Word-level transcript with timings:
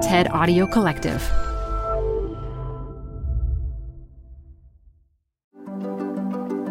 TED 0.00 0.30
Audio 0.30 0.66
Collective. 0.66 1.20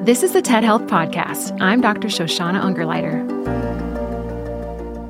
This 0.03 0.23
is 0.23 0.33
the 0.33 0.41
TED 0.41 0.63
Health 0.63 0.87
Podcast. 0.87 1.55
I'm 1.61 1.79
Dr. 1.79 2.07
Shoshana 2.07 2.59
Ungerleider. 2.59 3.23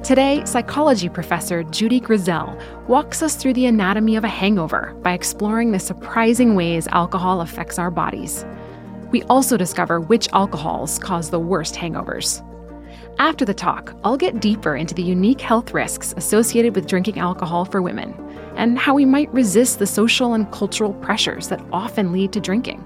Today, 0.03 0.43
psychology 0.43 1.07
professor 1.07 1.63
Judy 1.63 2.01
Grisel 2.01 2.61
walks 2.89 3.23
us 3.23 3.35
through 3.35 3.53
the 3.53 3.67
anatomy 3.67 4.17
of 4.17 4.25
a 4.25 4.27
hangover 4.27 4.93
by 5.01 5.13
exploring 5.13 5.71
the 5.71 5.79
surprising 5.79 6.55
ways 6.55 6.89
alcohol 6.89 7.39
affects 7.39 7.79
our 7.79 7.89
bodies. 7.89 8.45
We 9.11 9.23
also 9.23 9.55
discover 9.55 10.01
which 10.01 10.27
alcohols 10.33 10.99
cause 10.99 11.29
the 11.29 11.39
worst 11.39 11.75
hangovers. 11.75 12.45
After 13.19 13.43
the 13.43 13.53
talk, 13.53 13.93
I'll 14.01 14.15
get 14.15 14.39
deeper 14.39 14.77
into 14.77 14.95
the 14.95 15.03
unique 15.03 15.41
health 15.41 15.73
risks 15.73 16.13
associated 16.15 16.73
with 16.73 16.87
drinking 16.87 17.19
alcohol 17.19 17.65
for 17.65 17.81
women 17.81 18.13
and 18.55 18.79
how 18.79 18.93
we 18.93 19.03
might 19.03 19.29
resist 19.33 19.77
the 19.77 19.85
social 19.85 20.35
and 20.35 20.49
cultural 20.53 20.93
pressures 20.93 21.49
that 21.49 21.61
often 21.73 22.13
lead 22.13 22.31
to 22.31 22.39
drinking. 22.39 22.81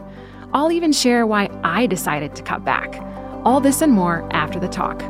I'll 0.51 0.71
even 0.71 0.91
share 0.91 1.27
why 1.27 1.51
I 1.63 1.85
decided 1.85 2.35
to 2.35 2.41
cut 2.41 2.65
back. 2.65 2.99
All 3.45 3.61
this 3.61 3.83
and 3.83 3.93
more 3.93 4.27
after 4.33 4.59
the 4.59 4.67
talk. 4.67 5.01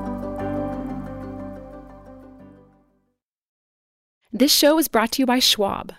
This 4.34 4.54
show 4.54 4.78
is 4.78 4.90
brought 4.90 5.14
to 5.14 5.22
you 5.22 5.26
by 5.26 5.40
Schwab. 5.40 5.94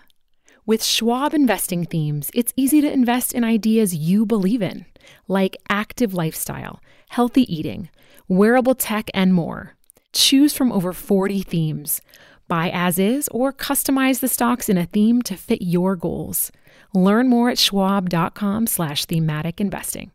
With 0.67 0.83
Schwab 0.83 1.35
investing 1.35 1.85
themes, 1.85 2.31
it's 2.33 2.51
easy 2.55 2.81
to 2.81 2.91
invest 2.91 3.33
in 3.33 3.43
ideas 3.43 3.93
you 3.93 4.25
believe 4.25 4.63
in, 4.63 4.87
like 5.27 5.57
active 5.69 6.15
lifestyle, 6.15 6.81
healthy 7.09 7.43
eating, 7.53 7.89
wearable 8.27 8.73
tech, 8.73 9.11
and 9.13 9.31
more. 9.31 9.75
Choose 10.11 10.55
from 10.55 10.71
over 10.71 10.91
40 10.91 11.43
themes. 11.43 12.01
Buy 12.47 12.71
as 12.73 12.97
is 12.97 13.27
or 13.27 13.53
customize 13.53 14.21
the 14.21 14.27
stocks 14.27 14.67
in 14.67 14.75
a 14.75 14.87
theme 14.87 15.21
to 15.23 15.35
fit 15.35 15.61
your 15.61 15.95
goals. 15.95 16.51
Learn 16.95 17.29
more 17.29 17.51
at 17.51 17.59
schwab.com 17.59 18.65
slash 18.65 19.05
thematic 19.05 19.61
investing. 19.61 20.09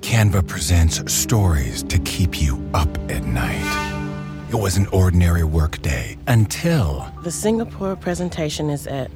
Canva 0.00 0.48
presents 0.48 1.12
stories 1.12 1.84
to 1.84 2.00
keep 2.00 2.42
you 2.42 2.60
up 2.74 2.92
at 3.08 3.22
night. 3.24 3.98
It 4.48 4.56
was 4.56 4.76
an 4.76 4.88
ordinary 4.88 5.44
workday 5.44 6.18
until 6.26 7.08
The 7.22 7.30
Singapore 7.30 7.94
presentation 7.94 8.68
is 8.68 8.88
at 8.88 9.12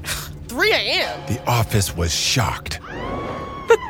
3 0.55 0.71
a.m. 0.73 1.21
the 1.27 1.43
office 1.49 1.97
was 1.97 2.15
shocked. 2.15 2.79
But 3.67 3.81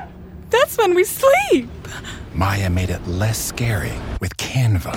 That's 0.48 0.79
when 0.79 0.95
we 0.95 1.05
sleep. 1.05 1.69
Maya 2.33 2.70
made 2.70 2.89
it 2.89 3.07
less 3.07 3.39
scary 3.39 3.93
with 4.19 4.34
Canva. 4.39 4.97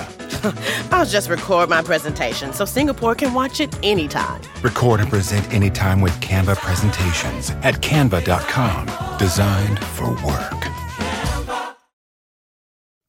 I'll 0.94 1.06
just 1.06 1.30
record 1.30 1.70
my 1.70 1.82
presentation 1.82 2.54
so 2.54 2.64
Singapore 2.64 3.16
can 3.16 3.34
watch 3.34 3.60
it 3.60 3.78
anytime. 3.84 4.42
Record 4.62 5.02
and 5.02 5.10
present 5.10 5.54
anytime 5.54 6.00
with 6.00 6.18
Canva 6.22 6.56
presentations 6.56 7.50
at 7.64 7.82
canva.com. 7.82 9.18
Designed 9.20 9.80
for 9.80 10.12
work. 10.26 10.87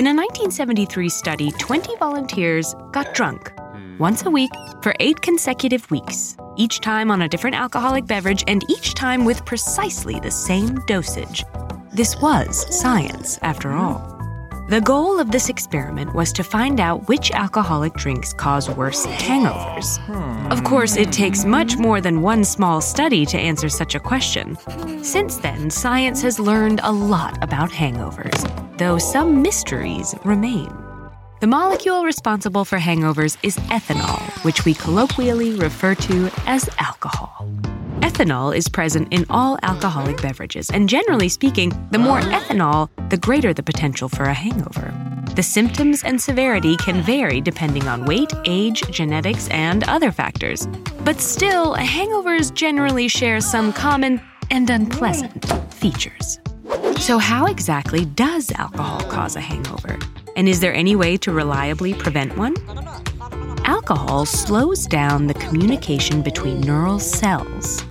In 0.00 0.06
a 0.06 0.16
1973 0.16 1.10
study, 1.10 1.50
20 1.58 1.94
volunteers 1.96 2.74
got 2.90 3.12
drunk 3.12 3.52
once 3.98 4.24
a 4.24 4.30
week 4.30 4.50
for 4.80 4.94
eight 4.98 5.20
consecutive 5.20 5.90
weeks, 5.90 6.38
each 6.56 6.80
time 6.80 7.10
on 7.10 7.20
a 7.20 7.28
different 7.28 7.54
alcoholic 7.54 8.06
beverage 8.06 8.42
and 8.48 8.64
each 8.70 8.94
time 8.94 9.26
with 9.26 9.44
precisely 9.44 10.18
the 10.18 10.30
same 10.30 10.76
dosage. 10.86 11.44
This 11.92 12.16
was 12.22 12.64
science, 12.80 13.38
after 13.42 13.72
all. 13.72 13.98
The 14.70 14.80
goal 14.80 15.20
of 15.20 15.32
this 15.32 15.50
experiment 15.50 16.14
was 16.14 16.32
to 16.32 16.44
find 16.44 16.80
out 16.80 17.06
which 17.06 17.30
alcoholic 17.32 17.92
drinks 17.92 18.32
cause 18.32 18.70
worse 18.70 19.04
hangovers. 19.04 19.98
Of 20.50 20.64
course, 20.64 20.96
it 20.96 21.12
takes 21.12 21.44
much 21.44 21.76
more 21.76 22.00
than 22.00 22.22
one 22.22 22.44
small 22.44 22.80
study 22.80 23.26
to 23.26 23.36
answer 23.36 23.68
such 23.68 23.94
a 23.94 24.00
question. 24.00 24.56
Since 25.04 25.36
then, 25.38 25.68
science 25.68 26.22
has 26.22 26.38
learned 26.38 26.80
a 26.84 26.90
lot 26.90 27.36
about 27.42 27.70
hangovers, 27.70 28.46
though 28.80 28.96
some 28.98 29.42
mysteries 29.42 30.14
remain. 30.24 30.68
The 31.40 31.46
molecule 31.46 32.04
responsible 32.04 32.64
for 32.64 32.78
hangovers 32.78 33.36
is 33.42 33.56
ethanol, 33.68 34.20
which 34.42 34.64
we 34.64 34.72
colloquially 34.72 35.54
refer 35.54 35.94
to 35.94 36.30
as 36.46 36.68
alcohol. 36.78 37.46
Ethanol 38.00 38.56
is 38.56 38.68
present 38.68 39.08
in 39.12 39.26
all 39.28 39.58
alcoholic 39.62 40.20
beverages, 40.22 40.70
and 40.70 40.88
generally 40.88 41.28
speaking, 41.28 41.70
the 41.90 41.98
more 41.98 42.20
ethanol, 42.20 42.88
the 43.10 43.18
greater 43.18 43.52
the 43.52 43.62
potential 43.62 44.08
for 44.08 44.24
a 44.24 44.34
hangover. 44.34 44.94
The 45.36 45.42
symptoms 45.42 46.02
and 46.02 46.18
severity 46.18 46.76
can 46.78 47.02
vary 47.02 47.42
depending 47.42 47.86
on 47.86 48.06
weight, 48.06 48.32
age, 48.46 48.82
genetics, 48.90 49.46
and 49.48 49.84
other 49.84 50.10
factors. 50.10 50.66
But 51.04 51.20
still, 51.20 51.74
hangovers 51.74 52.52
generally 52.52 53.08
share 53.08 53.42
some 53.42 53.74
common 53.74 54.22
and 54.50 54.70
unpleasant 54.70 55.44
features. 55.74 56.40
So, 57.00 57.16
how 57.16 57.46
exactly 57.46 58.04
does 58.04 58.52
alcohol 58.52 59.00
cause 59.10 59.34
a 59.34 59.40
hangover? 59.40 59.98
And 60.36 60.46
is 60.46 60.60
there 60.60 60.74
any 60.74 60.94
way 60.94 61.16
to 61.16 61.32
reliably 61.32 61.94
prevent 61.94 62.36
one? 62.36 62.54
Alcohol 63.64 64.26
slows 64.26 64.86
down 64.86 65.26
the 65.26 65.34
communication 65.34 66.20
between 66.20 66.60
neural 66.60 66.98
cells. 66.98 67.82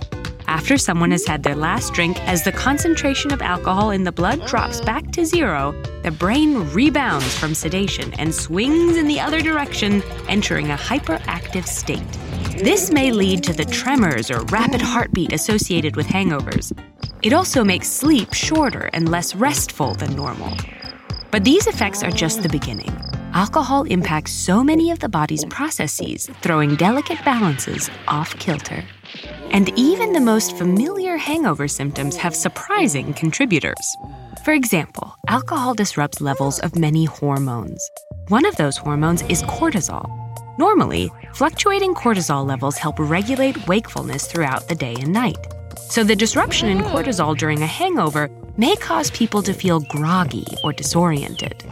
After 0.46 0.78
someone 0.78 1.10
has 1.10 1.26
had 1.26 1.42
their 1.42 1.56
last 1.56 1.92
drink, 1.92 2.20
as 2.28 2.44
the 2.44 2.52
concentration 2.52 3.32
of 3.32 3.42
alcohol 3.42 3.90
in 3.90 4.04
the 4.04 4.12
blood 4.12 4.46
drops 4.46 4.80
back 4.80 5.10
to 5.10 5.26
zero, 5.26 5.72
the 6.04 6.12
brain 6.12 6.70
rebounds 6.70 7.36
from 7.36 7.52
sedation 7.52 8.14
and 8.14 8.32
swings 8.32 8.96
in 8.96 9.08
the 9.08 9.18
other 9.18 9.40
direction, 9.40 10.02
entering 10.28 10.70
a 10.70 10.76
hyperactive 10.76 11.66
state. 11.66 12.12
This 12.62 12.92
may 12.92 13.10
lead 13.10 13.42
to 13.42 13.52
the 13.52 13.64
tremors 13.64 14.30
or 14.30 14.44
rapid 14.44 14.80
heartbeat 14.80 15.32
associated 15.32 15.96
with 15.96 16.06
hangovers. 16.06 16.72
It 17.22 17.34
also 17.34 17.62
makes 17.62 17.86
sleep 17.86 18.32
shorter 18.32 18.88
and 18.94 19.10
less 19.10 19.34
restful 19.34 19.94
than 19.94 20.16
normal. 20.16 20.56
But 21.30 21.44
these 21.44 21.66
effects 21.66 22.02
are 22.02 22.10
just 22.10 22.42
the 22.42 22.48
beginning. 22.48 22.90
Alcohol 23.34 23.82
impacts 23.84 24.32
so 24.32 24.64
many 24.64 24.90
of 24.90 25.00
the 25.00 25.08
body's 25.08 25.44
processes, 25.44 26.30
throwing 26.40 26.76
delicate 26.76 27.22
balances 27.22 27.90
off 28.08 28.34
kilter. 28.38 28.82
And 29.50 29.68
even 29.78 30.14
the 30.14 30.20
most 30.20 30.56
familiar 30.56 31.18
hangover 31.18 31.68
symptoms 31.68 32.16
have 32.16 32.34
surprising 32.34 33.12
contributors. 33.12 33.96
For 34.42 34.54
example, 34.54 35.14
alcohol 35.28 35.74
disrupts 35.74 36.22
levels 36.22 36.58
of 36.60 36.74
many 36.78 37.04
hormones. 37.04 37.86
One 38.28 38.46
of 38.46 38.56
those 38.56 38.78
hormones 38.78 39.20
is 39.28 39.42
cortisol. 39.42 40.08
Normally, 40.58 41.12
fluctuating 41.34 41.94
cortisol 41.94 42.46
levels 42.46 42.78
help 42.78 42.98
regulate 42.98 43.68
wakefulness 43.68 44.26
throughout 44.26 44.68
the 44.68 44.74
day 44.74 44.96
and 44.98 45.12
night. 45.12 45.36
So, 45.88 46.04
the 46.04 46.16
disruption 46.16 46.68
in 46.68 46.78
cortisol 46.78 47.36
during 47.36 47.62
a 47.62 47.66
hangover 47.66 48.30
may 48.56 48.76
cause 48.76 49.10
people 49.10 49.42
to 49.42 49.54
feel 49.54 49.80
groggy 49.80 50.46
or 50.62 50.72
disoriented. 50.72 51.64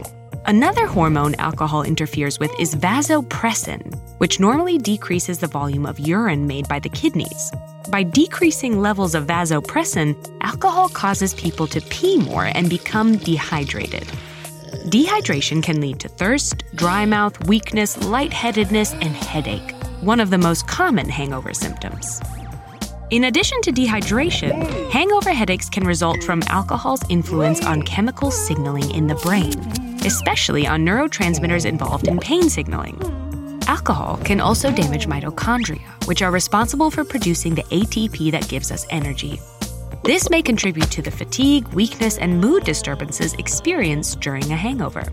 Another 0.46 0.86
hormone 0.86 1.34
alcohol 1.34 1.82
interferes 1.82 2.38
with 2.38 2.50
is 2.58 2.74
vasopressin, 2.74 3.94
which 4.18 4.40
normally 4.40 4.78
decreases 4.78 5.38
the 5.38 5.46
volume 5.46 5.84
of 5.84 5.98
urine 6.00 6.46
made 6.46 6.66
by 6.68 6.78
the 6.78 6.88
kidneys. 6.88 7.52
By 7.90 8.02
decreasing 8.02 8.80
levels 8.80 9.14
of 9.14 9.26
vasopressin, 9.26 10.16
alcohol 10.40 10.88
causes 10.88 11.34
people 11.34 11.66
to 11.66 11.80
pee 11.82 12.16
more 12.18 12.46
and 12.46 12.70
become 12.70 13.18
dehydrated. 13.18 14.08
Dehydration 14.88 15.62
can 15.62 15.80
lead 15.80 16.00
to 16.00 16.08
thirst, 16.08 16.64
dry 16.74 17.04
mouth, 17.04 17.46
weakness, 17.46 18.02
lightheadedness, 18.04 18.94
and 18.94 19.14
headache, 19.14 19.74
one 20.00 20.20
of 20.20 20.30
the 20.30 20.38
most 20.38 20.66
common 20.66 21.08
hangover 21.08 21.52
symptoms. 21.52 22.20
In 23.10 23.24
addition 23.24 23.62
to 23.62 23.72
dehydration, 23.72 24.90
hangover 24.90 25.32
headaches 25.32 25.70
can 25.70 25.84
result 25.84 26.22
from 26.24 26.42
alcohol's 26.48 27.00
influence 27.08 27.64
on 27.64 27.82
chemical 27.82 28.30
signaling 28.30 28.90
in 28.90 29.06
the 29.06 29.14
brain, 29.14 29.54
especially 30.04 30.66
on 30.66 30.84
neurotransmitters 30.84 31.64
involved 31.64 32.06
in 32.06 32.18
pain 32.18 32.50
signaling. 32.50 33.00
Alcohol 33.66 34.18
can 34.24 34.40
also 34.40 34.70
damage 34.70 35.06
mitochondria, 35.06 35.80
which 36.06 36.20
are 36.20 36.30
responsible 36.30 36.90
for 36.90 37.02
producing 37.02 37.54
the 37.54 37.62
ATP 37.62 38.30
that 38.30 38.46
gives 38.46 38.70
us 38.70 38.84
energy. 38.90 39.40
This 40.04 40.28
may 40.28 40.42
contribute 40.42 40.90
to 40.90 41.00
the 41.00 41.10
fatigue, 41.10 41.66
weakness, 41.68 42.18
and 42.18 42.38
mood 42.38 42.64
disturbances 42.64 43.32
experienced 43.34 44.20
during 44.20 44.52
a 44.52 44.56
hangover. 44.56 45.04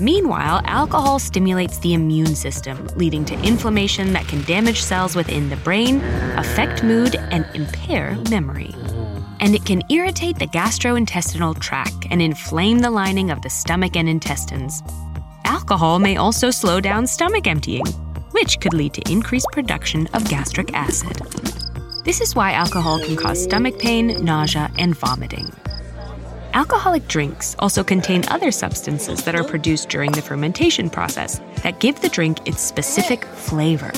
Meanwhile, 0.00 0.62
alcohol 0.64 1.18
stimulates 1.18 1.78
the 1.78 1.94
immune 1.94 2.34
system, 2.34 2.86
leading 2.96 3.24
to 3.26 3.34
inflammation 3.42 4.12
that 4.14 4.26
can 4.26 4.42
damage 4.44 4.82
cells 4.82 5.14
within 5.14 5.50
the 5.50 5.56
brain, 5.56 6.00
affect 6.36 6.82
mood, 6.82 7.16
and 7.16 7.46
impair 7.54 8.16
memory. 8.30 8.74
And 9.40 9.54
it 9.54 9.64
can 9.64 9.82
irritate 9.90 10.38
the 10.38 10.46
gastrointestinal 10.46 11.58
tract 11.60 12.06
and 12.10 12.22
inflame 12.22 12.78
the 12.78 12.90
lining 12.90 13.30
of 13.30 13.42
the 13.42 13.50
stomach 13.50 13.96
and 13.96 14.08
intestines. 14.08 14.82
Alcohol 15.44 15.98
may 15.98 16.16
also 16.16 16.50
slow 16.50 16.80
down 16.80 17.06
stomach 17.06 17.46
emptying, 17.46 17.86
which 18.30 18.60
could 18.60 18.74
lead 18.74 18.94
to 18.94 19.12
increased 19.12 19.48
production 19.52 20.08
of 20.14 20.28
gastric 20.28 20.72
acid. 20.74 21.20
This 22.04 22.20
is 22.20 22.34
why 22.34 22.52
alcohol 22.52 22.98
can 22.98 23.16
cause 23.16 23.42
stomach 23.42 23.78
pain, 23.78 24.24
nausea, 24.24 24.70
and 24.78 24.96
vomiting. 24.96 25.52
Alcoholic 26.54 27.08
drinks 27.08 27.56
also 27.58 27.82
contain 27.82 28.24
other 28.28 28.50
substances 28.50 29.24
that 29.24 29.34
are 29.34 29.44
produced 29.44 29.88
during 29.88 30.12
the 30.12 30.20
fermentation 30.20 30.90
process 30.90 31.40
that 31.62 31.80
give 31.80 31.98
the 32.02 32.10
drink 32.10 32.46
its 32.46 32.60
specific 32.60 33.24
flavor. 33.24 33.90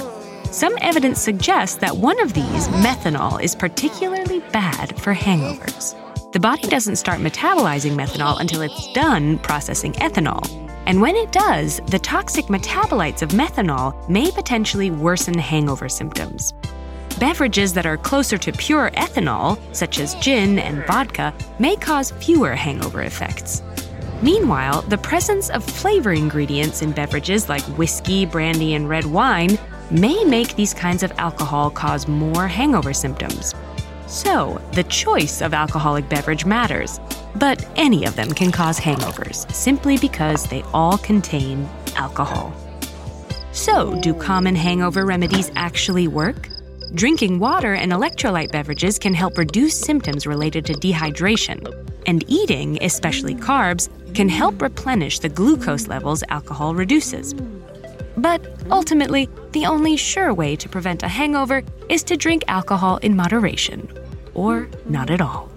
Some 0.53 0.77
evidence 0.81 1.21
suggests 1.21 1.79
that 1.79 1.97
one 1.97 2.21
of 2.21 2.33
these, 2.33 2.69
methanol, 2.69 3.43
is 3.43 3.57
particularly 3.57 4.39
bad 4.53 4.97
for 5.01 5.13
hangovers. 5.13 5.97
The 6.31 6.39
body 6.39 6.69
doesn't 6.69 6.97
start 6.97 7.19
metabolizing 7.19 7.97
methanol 7.97 8.41
until 8.41 8.63
it's 8.63 8.93
done 8.93 9.39
processing 9.41 9.95
ethanol. 9.95 10.49
And 10.87 11.01
when 11.01 11.17
it 11.17 11.33
does, 11.33 11.81
the 11.89 11.99
toxic 11.99 12.45
metabolites 12.47 13.23
of 13.23 13.31
methanol 13.31 14.09
may 14.09 14.31
potentially 14.31 14.93
worsen 14.93 15.37
hangover 15.39 15.89
symptoms. 15.89 16.55
Beverages 17.19 17.73
that 17.75 17.87
are 17.87 17.97
closer 17.97 18.37
to 18.37 18.53
pure 18.53 18.91
ethanol, 18.93 19.59
such 19.73 20.01
as 20.01 20.17
gin 20.17 20.59
and 20.59 20.85
vodka, 20.85 21.33
may 21.61 21.77
cause 21.77 22.11
fewer 22.11 22.55
hangover 22.55 23.03
effects. 23.03 23.63
Meanwhile, 24.21 24.83
the 24.83 24.99
presence 24.99 25.49
of 25.51 25.63
flavor 25.63 26.13
ingredients 26.13 26.83
in 26.83 26.91
beverages 26.91 27.49
like 27.49 27.63
whiskey, 27.79 28.27
brandy, 28.27 28.75
and 28.75 28.89
red 28.89 29.05
wine 29.05 29.59
may 29.91 30.25
make 30.25 30.57
these 30.57 30.75
kinds 30.75 31.03
of 31.03 31.13
alcohol 31.19 31.71
cause 31.71 32.09
more 32.09 32.49
hangover 32.49 32.93
symptoms. 32.93 33.55
So, 34.07 34.61
the 34.73 34.85
choice 34.85 35.41
of 35.41 35.55
alcoholic 35.55 36.09
beverage 36.09 36.45
matters, 36.45 36.99
but 37.37 37.65
any 37.77 38.07
of 38.07 38.17
them 38.17 38.31
can 38.33 38.51
cause 38.51 38.79
hangovers 38.79 39.51
simply 39.53 39.99
because 39.99 40.45
they 40.45 40.63
all 40.73 40.99
contain 40.99 41.69
alcohol. 41.95 42.53
So, 43.53 44.01
do 44.01 44.15
common 44.15 44.57
hangover 44.57 45.05
remedies 45.07 45.53
actually 45.55 46.09
work? 46.09 46.49
Drinking 46.95 47.41
water 47.41 47.75
and 47.75 47.91
electrolyte 47.91 48.53
beverages 48.53 49.01
can 49.01 49.15
help 49.15 49.37
reduce 49.37 49.77
symptoms 49.77 50.29
related 50.29 50.65
to 50.67 50.75
dehydration, 50.75 51.59
and 52.07 52.25
eating, 52.29 52.79
especially 52.85 53.35
carbs, 53.35 53.89
can 54.15 54.29
help 54.29 54.63
replenish 54.63 55.19
the 55.19 55.29
glucose 55.29 55.89
levels 55.89 56.23
alcohol 56.29 56.73
reduces. 56.73 57.35
But 58.17 58.47
ultimately, 58.71 59.29
the 59.51 59.67
only 59.67 59.97
sure 59.97 60.33
way 60.33 60.55
to 60.55 60.69
prevent 60.69 61.03
a 61.03 61.09
hangover 61.09 61.65
is 61.89 62.05
to 62.05 62.17
drink 62.17 62.45
alcohol 62.47 62.99
in 62.99 63.17
moderation, 63.17 63.93
or 64.33 64.69
not 64.87 65.11
at 65.11 65.21
all. 65.21 65.49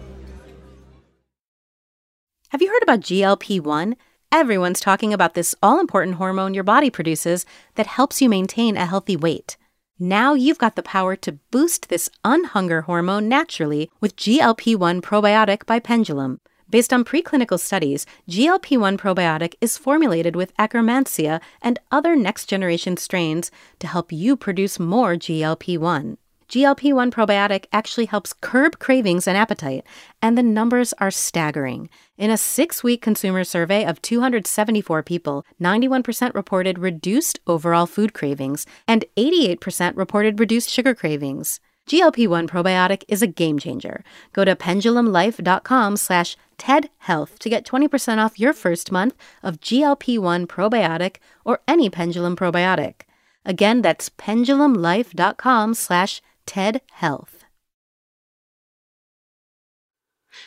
Have 2.50 2.64
you 2.64 2.70
heard 2.70 2.82
about 2.82 3.02
GLP 3.02 3.62
1? 3.62 3.96
Everyone's 4.32 4.80
talking 4.80 5.14
about 5.14 5.36
this 5.36 5.54
all 5.62 5.80
important 5.80 6.16
hormone 6.16 6.56
your 6.56 6.64
body 6.64 6.90
produces 6.90 7.46
that 7.76 7.86
helps 7.86 8.24
you 8.24 8.28
maintain 8.28 8.76
a 8.76 8.88
healthy 8.88 9.16
weight. 9.16 9.56
Now 10.00 10.36
you've 10.36 10.60
got 10.60 10.76
the 10.76 10.84
power 10.84 11.16
to 11.16 11.40
boost 11.50 11.90
this 11.90 12.08
unhunger 12.24 12.84
hormone 12.84 13.28
naturally 13.28 13.90
with 14.00 14.16
GLP 14.16 14.76
1 14.76 15.02
Probiotic 15.02 15.66
by 15.66 15.80
Pendulum. 15.80 16.40
Based 16.70 16.94
on 16.94 17.04
preclinical 17.04 17.60
studies, 17.60 18.06
GLP 18.30 18.78
1 18.78 18.98
probiotic 18.98 19.56
is 19.60 19.78
formulated 19.78 20.36
with 20.36 20.56
Akkermansia 20.58 21.42
and 21.64 21.80
other 21.92 22.16
next 22.16 22.46
generation 22.46 22.96
strains 22.98 23.50
to 23.80 23.88
help 23.88 24.12
you 24.12 24.38
produce 24.38 24.78
more 24.78 25.16
GLP 25.16 25.80
1. 25.80 26.18
GLP 26.50 26.94
1 26.94 27.12
probiotic 27.12 27.66
actually 27.74 28.06
helps 28.06 28.32
curb 28.32 28.80
cravings 28.80 29.28
and 29.28 29.38
appetite, 29.38 29.84
and 30.22 30.38
the 30.38 30.44
numbers 30.44 30.94
are 30.94 31.12
staggering. 31.12 31.90
In 32.18 32.32
a 32.32 32.38
six 32.38 32.84
week 32.84 33.02
consumer 33.02 33.44
survey 33.44 33.84
of 33.84 34.02
274 34.02 35.04
people, 35.04 35.46
91% 35.62 36.34
reported 36.34 36.80
reduced 36.80 37.40
overall 37.48 37.86
food 37.86 38.14
cravings, 38.14 38.66
and 38.88 39.04
88% 39.18 39.98
reported 39.98 40.40
reduced 40.40 40.70
sugar 40.70 40.96
cravings. 40.96 41.60
GLP-1 41.88 42.48
probiotic 42.50 43.04
is 43.08 43.22
a 43.22 43.28
game 43.28 43.60
changer. 43.60 44.04
Go 44.34 44.44
to 44.44 44.56
pendulumlife.com 44.56 45.98
slash 45.98 46.36
tedhealth 46.58 47.40
to 47.40 47.50
get 47.50 47.66
20% 47.66 48.18
off 48.18 48.40
your 48.40 48.52
first 48.54 48.92
month 48.92 49.16
of 49.42 49.62
GLP-1 49.62 50.48
probiotic 50.48 51.18
or 51.46 51.62
any 51.68 51.90
Pendulum 51.90 52.36
probiotic. 52.36 53.02
Again, 53.46 53.82
that's 53.82 54.10
pendulumlife.com 54.10 55.74
slash 55.74 56.22
tedhealth. 56.48 57.44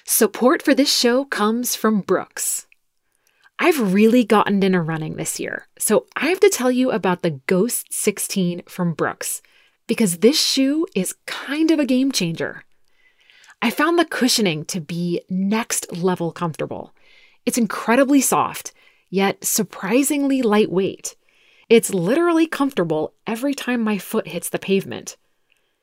Support 0.05 0.63
for 0.63 0.75
this 0.75 0.93
show 0.93 1.25
comes 1.25 1.77
from 1.77 2.01
Brooks. 2.01 2.67
I've 3.59 3.93
really 3.93 4.25
gotten 4.25 4.63
into 4.63 4.81
running 4.81 5.17
this 5.17 5.39
year, 5.39 5.69
so 5.79 6.07
I 6.17 6.29
have 6.29 6.41
to 6.41 6.49
tell 6.49 6.71
you 6.71 6.91
about 6.91 7.23
the 7.23 7.41
Ghost 7.47 7.93
16 7.93 8.63
from 8.67 8.95
Brooks 8.95 9.43
because 9.87 10.19
this 10.19 10.41
shoe 10.41 10.87
is 10.95 11.17
kind 11.27 11.71
of 11.71 11.79
a 11.79 11.85
game 11.85 12.11
changer. 12.11 12.65
I 13.61 13.71
found 13.71 13.99
the 13.99 14.07
cushioning 14.07 14.65
to 14.67 14.81
be 14.81 15.21
next 15.29 15.93
level 15.93 16.33
comfortable. 16.33 16.95
It's 17.45 17.59
incredibly 17.59 18.23
soft, 18.23 18.73
yet 19.11 19.45
surprisingly 19.45 20.41
lightweight. 20.41 21.17
It's 21.69 21.93
literally 21.93 22.47
comfortable 22.47 23.13
every 23.27 23.53
time 23.53 23.83
my 23.83 23.99
foot 23.99 24.29
hits 24.29 24.49
the 24.49 24.59
pavement. 24.59 25.17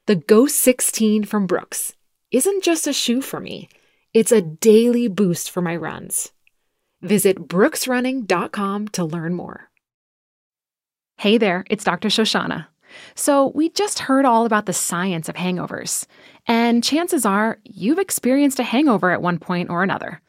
The 0.07 0.15
Ghost 0.15 0.55
16 0.61 1.25
from 1.25 1.47
Brooks 1.47 1.93
isn't 2.31 2.63
just 2.63 2.87
a 2.87 2.93
shoe 2.93 3.19
for 3.19 3.41
me, 3.41 3.67
it's 4.13 4.31
a 4.31 4.39
daily 4.39 5.09
boost 5.09 5.51
for 5.51 5.61
my 5.61 5.75
runs. 5.75 6.31
Visit 7.01 7.49
brooksrunning.com 7.49 8.87
to 8.87 9.03
learn 9.03 9.33
more. 9.33 9.69
Hey 11.17 11.37
there, 11.37 11.65
it's 11.69 11.83
Dr. 11.83 12.07
Shoshana. 12.07 12.67
So, 13.15 13.51
we 13.53 13.67
just 13.67 13.99
heard 13.99 14.23
all 14.23 14.45
about 14.45 14.65
the 14.65 14.71
science 14.71 15.27
of 15.27 15.35
hangovers, 15.35 16.05
and 16.47 16.81
chances 16.81 17.25
are 17.25 17.59
you've 17.65 17.99
experienced 17.99 18.61
a 18.61 18.63
hangover 18.63 19.11
at 19.11 19.21
one 19.21 19.39
point 19.39 19.69
or 19.69 19.83
another. 19.83 20.21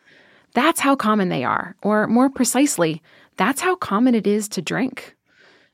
That's 0.55 0.81
how 0.81 0.97
common 0.97 1.29
they 1.29 1.45
are, 1.45 1.77
or 1.83 2.09
more 2.09 2.31
precisely, 2.31 3.01
that's 3.37 3.61
how 3.61 3.77
common 3.77 4.17
it 4.17 4.27
is 4.27 4.49
to 4.49 4.61
drink. 4.61 5.15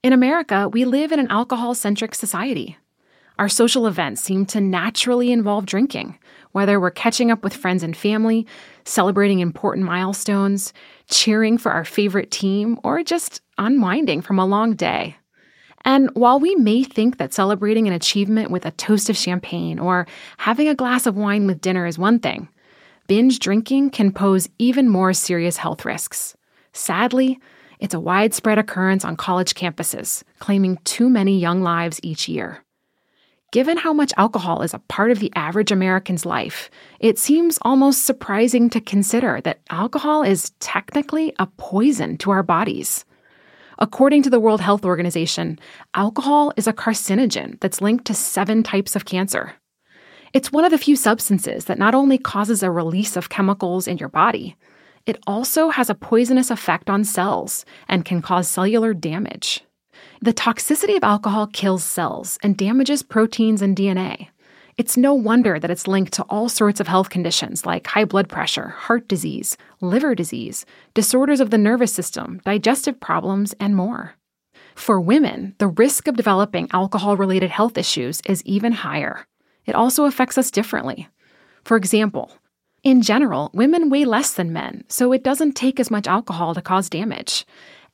In 0.02 0.12
America, 0.12 0.68
we 0.68 0.84
live 0.84 1.10
in 1.10 1.20
an 1.20 1.30
alcohol 1.30 1.74
centric 1.74 2.14
society. 2.14 2.76
Our 3.38 3.48
social 3.48 3.88
events 3.88 4.22
seem 4.22 4.46
to 4.46 4.60
naturally 4.60 5.32
involve 5.32 5.66
drinking, 5.66 6.18
whether 6.52 6.78
we're 6.78 6.92
catching 6.92 7.32
up 7.32 7.42
with 7.42 7.56
friends 7.56 7.82
and 7.82 7.96
family, 7.96 8.46
celebrating 8.84 9.40
important 9.40 9.86
milestones, 9.86 10.72
cheering 11.10 11.58
for 11.58 11.72
our 11.72 11.84
favorite 11.84 12.30
team, 12.30 12.78
or 12.84 13.02
just 13.02 13.40
unwinding 13.58 14.20
from 14.22 14.38
a 14.38 14.46
long 14.46 14.74
day. 14.74 15.16
And 15.84 16.10
while 16.14 16.38
we 16.38 16.54
may 16.54 16.84
think 16.84 17.18
that 17.18 17.34
celebrating 17.34 17.88
an 17.88 17.92
achievement 17.92 18.50
with 18.50 18.64
a 18.64 18.70
toast 18.70 19.10
of 19.10 19.16
champagne 19.16 19.78
or 19.78 20.06
having 20.38 20.68
a 20.68 20.74
glass 20.74 21.04
of 21.04 21.16
wine 21.16 21.46
with 21.46 21.60
dinner 21.60 21.86
is 21.86 21.98
one 21.98 22.20
thing, 22.20 22.48
binge 23.08 23.40
drinking 23.40 23.90
can 23.90 24.12
pose 24.12 24.48
even 24.58 24.88
more 24.88 25.12
serious 25.12 25.56
health 25.56 25.84
risks. 25.84 26.36
Sadly, 26.72 27.38
it's 27.80 27.94
a 27.94 28.00
widespread 28.00 28.58
occurrence 28.58 29.04
on 29.04 29.16
college 29.16 29.54
campuses, 29.54 30.22
claiming 30.38 30.78
too 30.84 31.10
many 31.10 31.38
young 31.38 31.62
lives 31.62 32.00
each 32.02 32.28
year. 32.28 32.63
Given 33.54 33.76
how 33.76 33.92
much 33.92 34.12
alcohol 34.16 34.62
is 34.62 34.74
a 34.74 34.80
part 34.80 35.12
of 35.12 35.20
the 35.20 35.30
average 35.36 35.70
American's 35.70 36.26
life, 36.26 36.68
it 36.98 37.20
seems 37.20 37.56
almost 37.62 38.04
surprising 38.04 38.68
to 38.70 38.80
consider 38.80 39.40
that 39.42 39.60
alcohol 39.70 40.24
is 40.24 40.50
technically 40.58 41.32
a 41.38 41.46
poison 41.46 42.16
to 42.16 42.32
our 42.32 42.42
bodies. 42.42 43.04
According 43.78 44.24
to 44.24 44.30
the 44.30 44.40
World 44.40 44.60
Health 44.60 44.84
Organization, 44.84 45.60
alcohol 45.94 46.52
is 46.56 46.66
a 46.66 46.72
carcinogen 46.72 47.60
that's 47.60 47.80
linked 47.80 48.06
to 48.06 48.14
seven 48.14 48.64
types 48.64 48.96
of 48.96 49.04
cancer. 49.04 49.52
It's 50.32 50.50
one 50.50 50.64
of 50.64 50.72
the 50.72 50.76
few 50.76 50.96
substances 50.96 51.66
that 51.66 51.78
not 51.78 51.94
only 51.94 52.18
causes 52.18 52.64
a 52.64 52.72
release 52.72 53.16
of 53.16 53.28
chemicals 53.28 53.86
in 53.86 53.98
your 53.98 54.08
body, 54.08 54.56
it 55.06 55.22
also 55.28 55.68
has 55.68 55.88
a 55.88 55.94
poisonous 55.94 56.50
effect 56.50 56.90
on 56.90 57.04
cells 57.04 57.64
and 57.86 58.04
can 58.04 58.20
cause 58.20 58.48
cellular 58.48 58.92
damage. 58.94 59.62
The 60.20 60.32
toxicity 60.32 60.96
of 60.96 61.04
alcohol 61.04 61.46
kills 61.46 61.84
cells 61.84 62.38
and 62.42 62.56
damages 62.56 63.02
proteins 63.02 63.62
and 63.62 63.76
DNA. 63.76 64.28
It's 64.76 64.96
no 64.96 65.14
wonder 65.14 65.60
that 65.60 65.70
it's 65.70 65.86
linked 65.86 66.12
to 66.14 66.24
all 66.24 66.48
sorts 66.48 66.80
of 66.80 66.88
health 66.88 67.08
conditions 67.08 67.64
like 67.64 67.86
high 67.86 68.04
blood 68.04 68.28
pressure, 68.28 68.68
heart 68.70 69.06
disease, 69.06 69.56
liver 69.80 70.14
disease, 70.14 70.66
disorders 70.94 71.40
of 71.40 71.50
the 71.50 71.58
nervous 71.58 71.92
system, 71.92 72.40
digestive 72.44 72.98
problems, 72.98 73.54
and 73.60 73.76
more. 73.76 74.14
For 74.74 75.00
women, 75.00 75.54
the 75.58 75.68
risk 75.68 76.08
of 76.08 76.16
developing 76.16 76.68
alcohol 76.72 77.16
related 77.16 77.50
health 77.50 77.78
issues 77.78 78.20
is 78.22 78.42
even 78.44 78.72
higher. 78.72 79.26
It 79.64 79.76
also 79.76 80.06
affects 80.06 80.36
us 80.36 80.50
differently. 80.50 81.08
For 81.62 81.76
example, 81.76 82.32
in 82.82 83.00
general, 83.00 83.50
women 83.54 83.88
weigh 83.88 84.04
less 84.04 84.34
than 84.34 84.52
men, 84.52 84.84
so 84.88 85.12
it 85.12 85.22
doesn't 85.24 85.52
take 85.52 85.78
as 85.78 85.90
much 85.90 86.06
alcohol 86.06 86.54
to 86.54 86.60
cause 86.60 86.90
damage. 86.90 87.46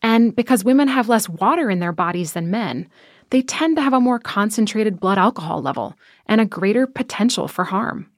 And 0.02 0.35
because 0.35 0.64
women 0.64 0.88
have 0.88 1.09
less 1.09 1.28
water 1.28 1.71
in 1.71 1.78
their 1.78 1.92
bodies 1.92 2.33
than 2.33 2.50
men, 2.50 2.88
they 3.30 3.42
tend 3.42 3.76
to 3.76 3.83
have 3.83 3.92
a 3.92 4.00
more 4.00 4.19
concentrated 4.19 5.00
blood 5.00 5.19
alcohol 5.19 5.62
level 5.62 5.95
and 6.26 6.40
a 6.40 6.47
greater 6.47 6.87
potential 6.87 7.49
for 7.49 7.64
harm. 7.64 8.09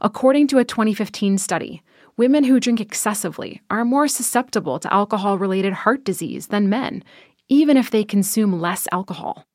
According 0.00 0.48
to 0.48 0.58
a 0.58 0.64
2015 0.64 1.38
study, 1.38 1.82
women 2.16 2.44
who 2.44 2.60
drink 2.60 2.80
excessively 2.80 3.60
are 3.70 3.84
more 3.84 4.06
susceptible 4.06 4.78
to 4.78 4.92
alcohol 4.92 5.38
related 5.38 5.72
heart 5.72 6.04
disease 6.04 6.48
than 6.48 6.68
men, 6.68 7.02
even 7.48 7.76
if 7.76 7.90
they 7.90 8.04
consume 8.04 8.60
less 8.60 8.86
alcohol. 8.92 9.46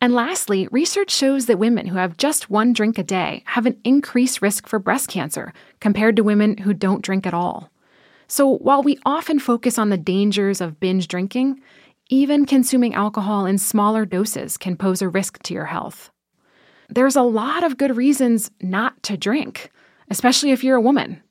And 0.00 0.14
lastly, 0.14 0.68
research 0.70 1.10
shows 1.10 1.46
that 1.46 1.58
women 1.58 1.86
who 1.86 1.96
have 1.96 2.18
just 2.18 2.50
one 2.50 2.72
drink 2.74 2.98
a 2.98 3.02
day 3.02 3.42
have 3.46 3.64
an 3.64 3.80
increased 3.84 4.42
risk 4.42 4.68
for 4.68 4.78
breast 4.78 5.08
cancer 5.08 5.52
compared 5.80 6.16
to 6.16 6.22
women 6.22 6.58
who 6.58 6.74
don't 6.74 7.02
drink 7.02 7.26
at 7.26 7.34
all. 7.34 7.70
So 8.34 8.48
while 8.48 8.82
we 8.82 8.98
often 9.06 9.38
focus 9.38 9.78
on 9.78 9.90
the 9.90 9.96
dangers 9.96 10.60
of 10.60 10.80
binge 10.80 11.06
drinking, 11.06 11.60
even 12.10 12.46
consuming 12.46 12.92
alcohol 12.92 13.46
in 13.46 13.58
smaller 13.58 14.04
doses 14.04 14.56
can 14.56 14.76
pose 14.76 15.00
a 15.00 15.08
risk 15.08 15.40
to 15.44 15.54
your 15.54 15.66
health. 15.66 16.10
There's 16.88 17.14
a 17.14 17.22
lot 17.22 17.62
of 17.62 17.76
good 17.76 17.96
reasons 17.96 18.50
not 18.60 19.00
to 19.04 19.16
drink, 19.16 19.70
especially 20.10 20.50
if 20.50 20.64
you're 20.64 20.74
a 20.74 20.80
woman. 20.80 21.22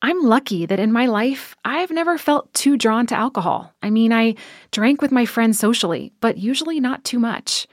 I'm 0.00 0.22
lucky 0.22 0.64
that 0.64 0.80
in 0.80 0.90
my 0.90 1.04
life, 1.04 1.54
I've 1.66 1.90
never 1.90 2.16
felt 2.16 2.54
too 2.54 2.78
drawn 2.78 3.06
to 3.08 3.14
alcohol. 3.14 3.70
I 3.82 3.90
mean, 3.90 4.10
I 4.10 4.36
drank 4.70 5.02
with 5.02 5.12
my 5.12 5.26
friends 5.26 5.58
socially, 5.58 6.14
but 6.22 6.38
usually 6.38 6.80
not 6.80 7.04
too 7.04 7.18
much. 7.18 7.66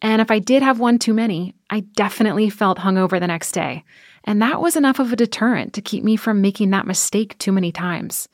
And 0.00 0.22
if 0.22 0.30
I 0.30 0.38
did 0.38 0.62
have 0.62 0.80
one 0.80 0.98
too 0.98 1.12
many, 1.12 1.54
I 1.68 1.80
definitely 1.80 2.48
felt 2.48 2.78
hungover 2.78 3.20
the 3.20 3.26
next 3.26 3.52
day. 3.52 3.84
And 4.26 4.42
that 4.42 4.60
was 4.60 4.76
enough 4.76 4.98
of 4.98 5.12
a 5.12 5.16
deterrent 5.16 5.72
to 5.74 5.80
keep 5.80 6.02
me 6.02 6.16
from 6.16 6.40
making 6.40 6.70
that 6.70 6.86
mistake 6.86 7.38
too 7.38 7.52
many 7.52 7.70
times. 7.70 8.28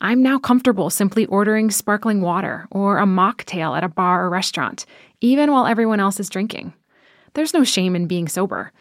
I'm 0.00 0.20
now 0.20 0.38
comfortable 0.38 0.90
simply 0.90 1.26
ordering 1.26 1.70
sparkling 1.70 2.20
water 2.20 2.66
or 2.72 2.98
a 2.98 3.06
mocktail 3.06 3.76
at 3.76 3.84
a 3.84 3.88
bar 3.88 4.24
or 4.24 4.30
restaurant, 4.30 4.84
even 5.20 5.52
while 5.52 5.66
everyone 5.66 6.00
else 6.00 6.18
is 6.18 6.28
drinking. 6.28 6.74
There's 7.34 7.54
no 7.54 7.62
shame 7.62 7.94
in 7.94 8.08
being 8.08 8.26
sober. 8.26 8.72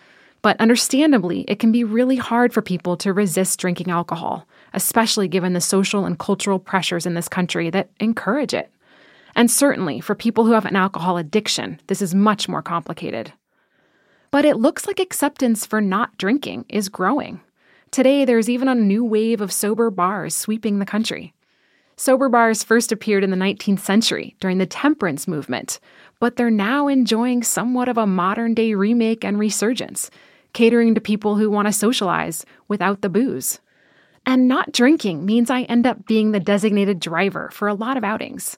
But 0.41 0.59
understandably, 0.59 1.45
it 1.47 1.59
can 1.59 1.71
be 1.71 1.83
really 1.83 2.15
hard 2.15 2.51
for 2.51 2.63
people 2.63 2.97
to 2.97 3.13
resist 3.13 3.59
drinking 3.59 3.91
alcohol, 3.91 4.47
especially 4.73 5.27
given 5.27 5.53
the 5.53 5.61
social 5.61 6.05
and 6.05 6.17
cultural 6.17 6.57
pressures 6.57 7.05
in 7.05 7.13
this 7.13 7.29
country 7.29 7.69
that 7.69 7.91
encourage 7.99 8.55
it. 8.55 8.71
And 9.35 9.51
certainly, 9.51 10.01
for 10.01 10.15
people 10.15 10.45
who 10.45 10.53
have 10.53 10.65
an 10.65 10.75
alcohol 10.75 11.17
addiction, 11.17 11.79
this 11.85 12.01
is 12.01 12.15
much 12.15 12.49
more 12.49 12.63
complicated. 12.63 13.31
But 14.31 14.45
it 14.45 14.57
looks 14.57 14.87
like 14.87 14.99
acceptance 14.99 15.65
for 15.65 15.81
not 15.81 16.17
drinking 16.17 16.65
is 16.69 16.87
growing. 16.87 17.41
Today, 17.91 18.23
there's 18.23 18.49
even 18.49 18.69
a 18.69 18.75
new 18.75 19.03
wave 19.03 19.41
of 19.41 19.51
sober 19.51 19.89
bars 19.89 20.33
sweeping 20.33 20.79
the 20.79 20.85
country. 20.85 21.33
Sober 21.97 22.29
bars 22.29 22.63
first 22.63 22.93
appeared 22.93 23.25
in 23.25 23.29
the 23.29 23.37
19th 23.37 23.81
century 23.81 24.37
during 24.39 24.57
the 24.57 24.65
temperance 24.65 25.27
movement, 25.27 25.79
but 26.19 26.37
they're 26.37 26.49
now 26.49 26.87
enjoying 26.87 27.43
somewhat 27.43 27.89
of 27.89 27.97
a 27.97 28.07
modern 28.07 28.53
day 28.53 28.73
remake 28.73 29.25
and 29.25 29.37
resurgence, 29.37 30.09
catering 30.53 30.95
to 30.95 31.01
people 31.01 31.35
who 31.35 31.51
want 31.51 31.67
to 31.67 31.73
socialize 31.73 32.45
without 32.69 33.01
the 33.01 33.09
booze. 33.09 33.59
And 34.25 34.47
not 34.47 34.71
drinking 34.71 35.25
means 35.25 35.49
I 35.49 35.63
end 35.63 35.85
up 35.85 36.05
being 36.05 36.31
the 36.31 36.39
designated 36.39 37.01
driver 37.01 37.49
for 37.51 37.67
a 37.67 37.73
lot 37.73 37.97
of 37.97 38.03
outings. 38.05 38.57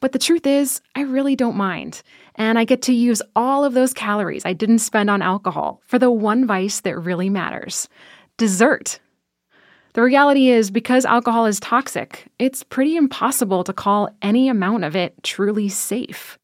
But 0.00 0.12
the 0.12 0.18
truth 0.18 0.46
is, 0.46 0.80
I 0.94 1.02
really 1.02 1.36
don't 1.36 1.56
mind, 1.56 2.02
and 2.34 2.58
I 2.58 2.64
get 2.64 2.82
to 2.82 2.94
use 2.94 3.20
all 3.36 3.64
of 3.64 3.74
those 3.74 3.92
calories 3.92 4.46
I 4.46 4.54
didn't 4.54 4.78
spend 4.78 5.10
on 5.10 5.20
alcohol 5.20 5.82
for 5.86 5.98
the 5.98 6.10
one 6.10 6.46
vice 6.46 6.80
that 6.80 6.98
really 6.98 7.28
matters 7.28 7.88
dessert. 8.38 8.98
The 9.92 10.02
reality 10.02 10.48
is, 10.48 10.70
because 10.70 11.04
alcohol 11.04 11.44
is 11.44 11.60
toxic, 11.60 12.28
it's 12.38 12.62
pretty 12.62 12.96
impossible 12.96 13.64
to 13.64 13.72
call 13.74 14.08
any 14.22 14.48
amount 14.48 14.84
of 14.84 14.96
it 14.96 15.22
truly 15.22 15.68
safe. 15.68 16.38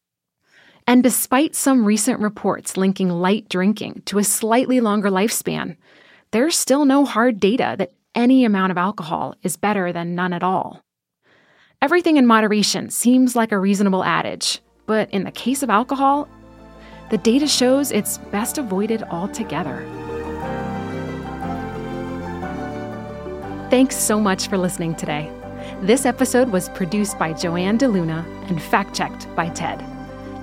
And 0.85 1.01
despite 1.01 1.55
some 1.55 1.83
recent 1.83 2.19
reports 2.19 2.77
linking 2.77 3.09
light 3.09 3.49
drinking 3.49 4.03
to 4.05 4.19
a 4.19 4.23
slightly 4.23 4.79
longer 4.79 5.09
lifespan, 5.09 5.77
there's 6.31 6.57
still 6.57 6.85
no 6.85 7.03
hard 7.05 7.39
data 7.39 7.75
that 7.79 7.93
any 8.13 8.45
amount 8.45 8.71
of 8.71 8.77
alcohol 8.77 9.33
is 9.41 9.57
better 9.57 9.91
than 9.91 10.13
none 10.13 10.33
at 10.33 10.43
all. 10.43 10.83
Everything 11.79 12.17
in 12.17 12.25
moderation 12.25 12.89
seems 12.89 13.35
like 13.35 13.51
a 13.51 13.59
reasonable 13.59 14.03
adage, 14.03 14.61
but 14.87 15.11
in 15.11 15.25
the 15.25 15.31
case 15.31 15.61
of 15.61 15.69
alcohol, 15.69 16.27
the 17.11 17.19
data 17.19 17.47
shows 17.47 17.91
it's 17.91 18.17
best 18.17 18.57
avoided 18.57 19.03
altogether. 19.03 19.85
Thanks 23.69 23.95
so 23.95 24.19
much 24.19 24.47
for 24.47 24.57
listening 24.57 24.95
today. 24.95 25.31
This 25.81 26.07
episode 26.07 26.49
was 26.49 26.69
produced 26.69 27.19
by 27.19 27.33
Joanne 27.33 27.77
DeLuna 27.77 28.25
and 28.49 28.59
fact 28.59 28.95
checked 28.95 29.33
by 29.35 29.49
Ted. 29.49 29.79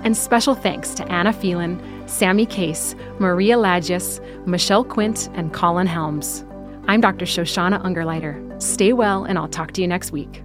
And 0.05 0.15
special 0.15 0.55
thanks 0.55 0.93
to 0.93 1.11
Anna 1.11 1.33
Phelan, 1.33 2.07
Sammy 2.07 2.45
Case, 2.45 2.95
Maria 3.19 3.57
Lagias, 3.57 4.21
Michelle 4.47 4.85
Quint, 4.85 5.29
and 5.33 5.51
Colin 5.51 5.87
Helms. 5.87 6.45
I'm 6.87 7.01
Dr. 7.01 7.25
Shoshana 7.25 7.83
Ungerleider. 7.83 8.61
Stay 8.61 8.93
well, 8.93 9.25
and 9.25 9.37
I'll 9.37 9.49
talk 9.49 9.73
to 9.73 9.81
you 9.81 9.87
next 9.87 10.13
week. 10.13 10.44